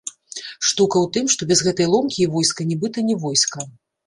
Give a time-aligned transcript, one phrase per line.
[0.67, 3.69] Штука ў тым, што без гэтай ломкі і войска нібыта не войска.